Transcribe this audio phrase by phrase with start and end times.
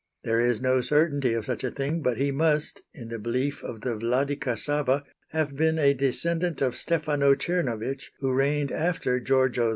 [0.23, 3.81] There is no certainty of such a thing, but he must, in the belief of
[3.81, 9.69] the Vladika Sava have been a descendant of Stefano Czernovich who reigned after Giorgio IV."